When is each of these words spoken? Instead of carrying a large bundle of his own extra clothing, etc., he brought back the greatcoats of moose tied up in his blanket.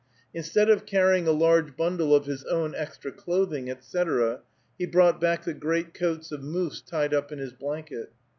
Instead 0.33 0.67
of 0.67 0.87
carrying 0.87 1.27
a 1.27 1.31
large 1.31 1.77
bundle 1.77 2.15
of 2.15 2.25
his 2.25 2.43
own 2.45 2.73
extra 2.73 3.11
clothing, 3.11 3.69
etc., 3.69 4.41
he 4.79 4.87
brought 4.87 5.21
back 5.21 5.43
the 5.43 5.53
greatcoats 5.53 6.31
of 6.31 6.41
moose 6.41 6.81
tied 6.81 7.13
up 7.13 7.31
in 7.31 7.37
his 7.37 7.53
blanket. 7.53 8.11